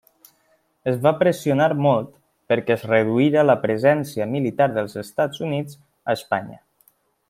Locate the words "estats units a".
5.07-6.21